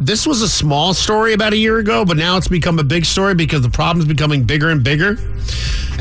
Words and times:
This 0.00 0.26
was 0.26 0.40
a 0.40 0.48
small 0.48 0.94
story 0.94 1.34
about 1.34 1.52
a 1.52 1.58
year 1.58 1.78
ago, 1.78 2.06
but 2.06 2.16
now 2.16 2.38
it's 2.38 2.48
become 2.48 2.78
a 2.78 2.84
big 2.84 3.04
story 3.04 3.34
because 3.34 3.60
the 3.60 3.68
problem's 3.68 4.08
becoming 4.08 4.44
bigger 4.44 4.70
and 4.70 4.82
bigger. 4.82 5.14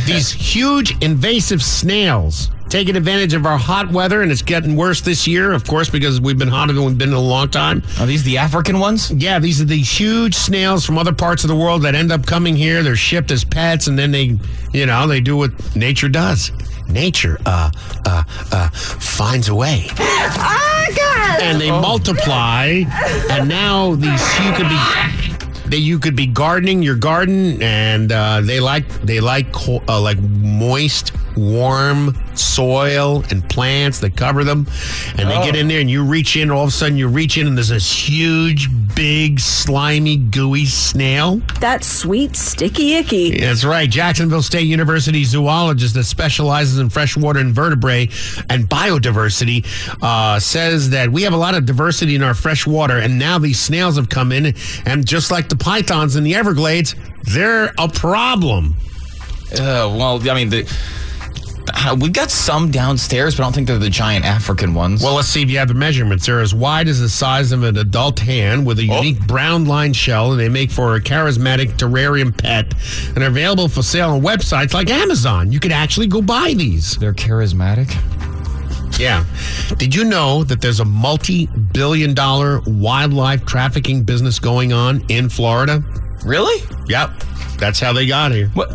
These 0.05 0.31
huge 0.55 0.95
invasive 1.03 1.61
snails 1.61 2.49
taking 2.69 2.95
advantage 2.95 3.33
of 3.33 3.45
our 3.45 3.57
hot 3.57 3.91
weather, 3.91 4.21
and 4.21 4.31
it's 4.31 4.41
getting 4.41 4.75
worse 4.77 5.01
this 5.01 5.27
year, 5.27 5.51
of 5.51 5.67
course, 5.67 5.89
because 5.89 6.21
we've 6.21 6.37
been 6.37 6.47
hotter 6.47 6.71
than 6.71 6.85
we've 6.85 6.97
been 6.97 7.09
in 7.09 7.15
a 7.15 7.19
long 7.19 7.49
time. 7.49 7.83
Are 7.99 8.05
these 8.05 8.23
the 8.23 8.37
African 8.37 8.79
ones? 8.79 9.11
Yeah, 9.11 9.39
these 9.39 9.59
are 9.59 9.65
the 9.65 9.81
huge 9.81 10.35
snails 10.35 10.85
from 10.85 10.97
other 10.97 11.13
parts 11.13 11.43
of 11.43 11.49
the 11.49 11.55
world 11.55 11.81
that 11.81 11.95
end 11.95 12.11
up 12.11 12.25
coming 12.25 12.55
here. 12.55 12.83
They're 12.83 12.95
shipped 12.95 13.31
as 13.31 13.43
pets, 13.43 13.87
and 13.87 13.99
then 13.99 14.11
they, 14.11 14.37
you 14.71 14.85
know, 14.85 15.07
they 15.07 15.19
do 15.19 15.35
what 15.35 15.75
nature 15.75 16.09
does. 16.09 16.51
Nature, 16.87 17.37
uh, 17.45 17.71
uh, 18.05 18.23
uh, 18.51 18.69
finds 18.69 19.49
a 19.49 19.55
way. 19.55 19.87
And 21.41 21.59
they 21.59 21.71
oh. 21.71 21.81
multiply, 21.81 22.83
and 23.29 23.47
now 23.47 23.95
these 23.95 24.21
you 24.39 24.51
could 24.53 24.69
be 24.69 25.18
that 25.69 25.79
you 25.79 25.99
could 25.99 26.15
be 26.15 26.27
gardening 26.27 26.81
your 26.81 26.95
garden, 26.95 27.61
and 27.61 28.11
uh, 28.11 28.41
they 28.41 28.59
like 28.59 28.87
they 29.01 29.19
like 29.19 29.47
uh, 29.67 30.01
like 30.01 30.19
moist, 30.19 31.11
warm 31.35 32.17
soil 32.35 33.23
and 33.29 33.47
plants 33.49 33.99
that 33.99 34.15
cover 34.15 34.43
them, 34.43 34.67
and 35.17 35.29
they 35.29 35.35
get 35.43 35.55
in 35.55 35.67
there, 35.67 35.79
and 35.79 35.89
you 35.89 36.03
reach 36.03 36.35
in, 36.35 36.49
all 36.51 36.63
of 36.63 36.69
a 36.69 36.71
sudden 36.71 36.97
you 36.97 37.07
reach 37.07 37.37
in, 37.37 37.47
and 37.47 37.57
there's 37.57 37.69
this 37.69 37.91
huge, 37.91 38.69
big, 38.95 39.39
slimy, 39.39 40.17
gooey 40.17 40.65
snail. 40.65 41.41
That 41.59 41.83
sweet, 41.83 42.35
sticky 42.35 42.95
icky. 42.95 43.37
That's 43.37 43.63
right. 43.63 43.89
Jacksonville 43.89 44.41
State 44.41 44.67
University 44.67 45.23
zoologist 45.23 45.95
that 45.95 46.05
specializes 46.05 46.79
in 46.79 46.89
freshwater 46.89 47.39
invertebrate 47.39 48.11
and 48.49 48.67
biodiversity 48.69 49.65
uh, 50.01 50.39
says 50.39 50.89
that 50.91 51.09
we 51.09 51.23
have 51.23 51.33
a 51.33 51.37
lot 51.37 51.55
of 51.55 51.65
diversity 51.65 52.15
in 52.15 52.23
our 52.23 52.33
freshwater, 52.33 52.97
and 52.97 53.19
now 53.19 53.37
these 53.37 53.59
snails 53.59 53.97
have 53.97 54.09
come 54.09 54.31
in, 54.31 54.53
and 54.85 55.05
just 55.05 55.31
like 55.31 55.49
the 55.49 55.55
pythons 55.59 56.15
in 56.15 56.23
the 56.23 56.35
Everglades, 56.35 56.95
they're 57.23 57.73
a 57.77 57.87
problem. 57.87 58.75
Uh, 59.51 59.89
well, 59.97 60.29
I 60.29 60.33
mean, 60.35 60.49
the, 60.49 60.71
uh, 61.73 61.95
we've 61.99 62.13
got 62.13 62.29
some 62.31 62.71
downstairs, 62.71 63.35
but 63.35 63.43
I 63.43 63.45
don't 63.45 63.53
think 63.53 63.67
they're 63.67 63.77
the 63.77 63.89
giant 63.89 64.25
African 64.25 64.73
ones. 64.73 65.03
Well, 65.03 65.15
let's 65.15 65.27
see 65.27 65.41
if 65.41 65.49
you 65.49 65.57
have 65.59 65.67
the 65.67 65.73
measurements. 65.73 66.25
They're 66.25 66.41
as 66.41 66.53
wide 66.53 66.87
as 66.87 66.99
the 66.99 67.09
size 67.09 67.51
of 67.51 67.63
an 67.63 67.77
adult 67.77 68.19
hand 68.19 68.65
with 68.65 68.79
a 68.79 68.83
unique 68.83 69.19
brown 69.27 69.65
line 69.65 69.93
shell, 69.93 70.31
and 70.31 70.39
they 70.39 70.49
make 70.49 70.71
for 70.71 70.95
a 70.95 71.01
charismatic 71.01 71.73
terrarium 71.77 72.35
pet, 72.35 72.73
and 73.15 73.23
are 73.23 73.27
available 73.27 73.67
for 73.67 73.81
sale 73.81 74.11
on 74.11 74.21
websites 74.21 74.73
like 74.73 74.89
Amazon. 74.89 75.51
You 75.51 75.59
could 75.59 75.71
actually 75.71 76.07
go 76.07 76.21
buy 76.21 76.53
these. 76.55 76.95
they're 76.97 77.13
charismatic. 77.13 77.95
Yeah. 78.99 79.25
Did 79.77 79.95
you 79.95 80.03
know 80.03 80.43
that 80.43 80.61
there's 80.61 80.81
a 80.81 80.85
multi 80.85 81.47
billion 81.71 82.13
dollar 82.13 82.61
wildlife 82.67 83.45
trafficking 83.45 84.03
business 84.03 84.39
going 84.39 84.73
on 84.73 85.03
in 85.09 85.29
Florida? 85.29 85.83
Really? 86.25 86.61
Yep. 86.87 87.11
That's 87.57 87.79
how 87.79 87.93
they 87.93 88.05
got 88.05 88.31
here. 88.31 88.49
What? 88.49 88.71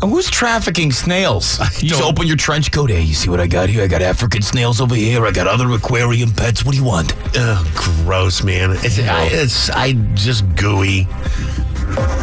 Who's 0.00 0.28
trafficking 0.28 0.92
snails? 0.92 1.58
You 1.82 1.88
just 1.88 2.02
open 2.02 2.26
your 2.26 2.36
trench 2.36 2.72
coat. 2.72 2.90
Hey, 2.90 3.00
you 3.02 3.14
see 3.14 3.30
what 3.30 3.40
I 3.40 3.46
got 3.46 3.68
here? 3.68 3.84
I 3.84 3.86
got 3.86 4.02
African 4.02 4.42
snails 4.42 4.80
over 4.80 4.94
here. 4.94 5.24
I 5.24 5.30
got 5.30 5.46
other 5.46 5.70
aquarium 5.70 6.30
pets. 6.32 6.64
What 6.64 6.72
do 6.72 6.78
you 6.78 6.84
want? 6.84 7.14
Ugh, 7.36 7.66
gross, 7.74 8.42
man. 8.42 8.72
It's, 8.82 8.98
I, 8.98 9.28
it's 9.30 9.70
I 9.70 9.92
just 10.14 10.44
gooey. 10.56 11.06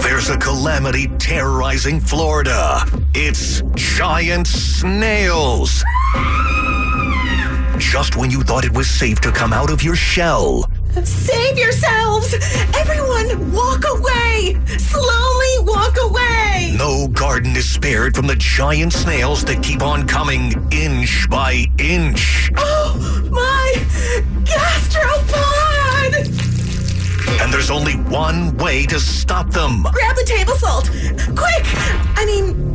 There's 0.03 0.29
a 0.29 0.37
calamity 0.37 1.07
terrorizing 1.17 1.99
Florida. 2.01 2.81
It's 3.15 3.61
giant 3.75 4.47
snails. 4.47 5.83
Just 7.81 8.15
when 8.15 8.31
you 8.31 8.43
thought 8.43 8.63
it 8.63 8.71
was 8.71 8.89
safe 8.89 9.19
to 9.21 9.31
come 9.31 9.51
out 9.51 9.69
of 9.71 9.83
your 9.83 9.95
shell, 9.95 10.69
Save 11.03 11.57
yourselves! 11.57 12.33
Everyone, 12.77 13.51
walk 13.51 13.83
away! 13.89 14.55
Slowly 14.77 15.59
walk 15.59 15.97
away! 16.01 16.75
no 16.77 17.07
garden 17.07 17.55
is 17.55 17.69
spared 17.69 18.15
from 18.15 18.27
the 18.27 18.35
giant 18.35 18.93
snails 18.93 19.43
that 19.45 19.63
keep 19.63 19.81
on 19.81 20.07
coming 20.07 20.53
inch 20.71 21.27
by 21.29 21.65
inch. 21.79 22.51
Oh, 22.55 23.29
my 23.31 23.73
gastropod! 24.43 26.11
And 27.41 27.51
there's 27.51 27.71
only 27.71 27.93
one 27.93 28.55
way 28.57 28.85
to 28.85 28.99
stop 28.99 29.49
them. 29.49 29.83
Grab 29.91 30.15
the 30.15 30.23
table 30.23 30.55
salt! 30.55 30.89
Quick! 31.35 31.65
I 32.15 32.25
mean, 32.25 32.70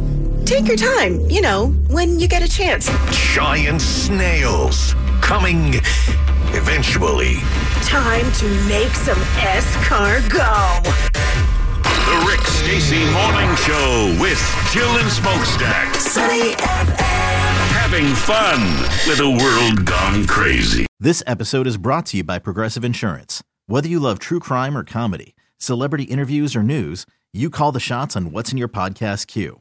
take 0.47 0.69
your 0.69 0.77
time, 0.77 1.19
you 1.29 1.41
know, 1.41 1.67
when 1.91 2.21
you 2.21 2.29
get 2.29 2.41
a 2.41 2.49
chance. 2.49 2.89
Giant 3.11 3.83
snails 3.83 4.95
coming 5.21 5.75
eventually. 6.55 7.39
Time 7.83 8.31
to 8.34 8.49
make 8.69 8.93
some 8.95 9.19
escargot. 9.43 10.84
The 11.83 12.27
Rick 12.29 12.47
Stacy 12.47 13.05
Morning 13.11 13.57
Show 13.57 14.17
with 14.21 14.39
Jill 14.73 14.89
and 14.99 15.11
Smokestack. 15.11 15.97
Sunny 15.97 16.53
FM. 16.53 16.97
Having 17.75 18.15
fun 18.15 18.61
with 19.09 19.19
a 19.19 19.28
world 19.28 19.84
gone 19.84 20.27
crazy. 20.28 20.87
This 21.01 21.25
episode 21.27 21.67
is 21.67 21.77
brought 21.77 22.07
to 22.07 22.19
you 22.19 22.25
by 22.25 22.39
Progressive 22.39 22.84
Insurance. 22.84 23.43
Whether 23.67 23.89
you 23.89 23.99
love 23.99 24.21
true 24.21 24.39
crime 24.39 24.77
or 24.78 24.84
comedy, 24.84 25.34
celebrity 25.59 26.05
interviews 26.05 26.55
or 26.55 26.63
news, 26.63 27.05
you 27.33 27.51
call 27.51 27.73
the 27.73 27.81
shots 27.81 28.15
on 28.15 28.31
what's 28.31 28.53
in 28.53 28.59
your 28.59 28.69
podcast 28.69 29.27
queue. 29.27 29.61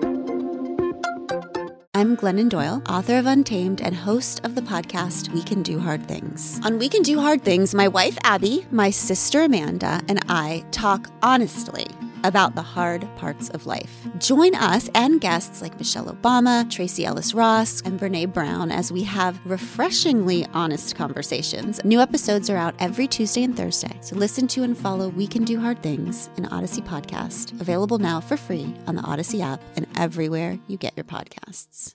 I'm 2.01 2.17
Glennon 2.17 2.49
Doyle, 2.49 2.81
author 2.89 3.19
of 3.19 3.27
Untamed 3.27 3.79
and 3.79 3.93
host 3.93 4.43
of 4.43 4.55
the 4.55 4.61
podcast 4.63 5.31
We 5.35 5.43
Can 5.43 5.61
Do 5.61 5.77
Hard 5.77 6.07
Things. 6.07 6.59
On 6.63 6.79
We 6.79 6.89
Can 6.89 7.03
Do 7.03 7.19
Hard 7.19 7.43
Things, 7.43 7.75
my 7.75 7.87
wife 7.87 8.17
Abby, 8.23 8.65
my 8.71 8.89
sister 8.89 9.43
Amanda, 9.43 10.01
and 10.09 10.19
I 10.27 10.65
talk 10.71 11.11
honestly 11.21 11.85
about 12.23 12.55
the 12.55 12.61
hard 12.63 13.07
parts 13.17 13.49
of 13.49 13.67
life. 13.67 14.07
Join 14.17 14.55
us 14.55 14.89
and 14.95 15.21
guests 15.21 15.61
like 15.61 15.77
Michelle 15.77 16.11
Obama, 16.11 16.67
Tracee 16.71 17.05
Ellis 17.05 17.35
Ross, 17.35 17.81
and 17.81 17.99
Brene 17.99 18.33
Brown 18.33 18.71
as 18.71 18.91
we 18.91 19.03
have 19.03 19.39
refreshingly 19.45 20.47
honest 20.53 20.95
conversations. 20.95 21.83
New 21.83 21.99
episodes 21.99 22.49
are 22.49 22.57
out 22.57 22.73
every 22.79 23.07
Tuesday 23.07 23.43
and 23.43 23.55
Thursday, 23.55 23.95
so 24.01 24.15
listen 24.15 24.47
to 24.47 24.63
and 24.63 24.75
follow 24.75 25.09
We 25.09 25.27
Can 25.27 25.43
Do 25.43 25.59
Hard 25.59 25.83
Things, 25.83 26.31
an 26.37 26.47
Odyssey 26.47 26.81
podcast, 26.81 27.59
available 27.61 27.99
now 27.99 28.19
for 28.19 28.37
free 28.37 28.73
on 28.87 28.95
the 28.95 29.03
Odyssey 29.03 29.41
app 29.43 29.61
and 29.75 29.85
everywhere 29.97 30.57
you 30.67 30.77
get 30.77 30.93
your 30.95 31.05
podcasts. 31.05 31.89